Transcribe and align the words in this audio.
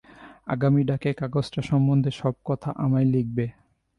আগামী 0.47 0.81
ডাকে 0.83 1.09
কাগজটা 1.13 1.61
সম্বন্ধে 1.61 2.11
সব 2.11 2.35
কথা 2.45 2.69
আমায় 2.77 3.07
লিখবে। 3.13 3.45